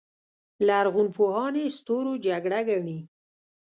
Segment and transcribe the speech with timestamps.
[0.67, 2.99] لرغونپوهان یې ستورو جګړه ګڼي